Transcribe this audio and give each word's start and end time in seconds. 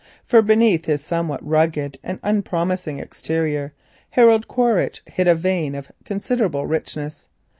For 0.25 0.41
beneath 0.41 0.85
his 0.85 1.03
somewhat 1.03 1.45
rugged 1.47 1.99
and 2.03 2.19
unpromising 2.23 2.97
exterior, 2.97 3.73
Harold 4.09 4.47
Quaritch 4.47 5.03
hid 5.05 5.27
a 5.27 5.35
vein 5.35 5.75
of 5.75 5.91
considerable 6.05 6.65
richness. 6.65 7.27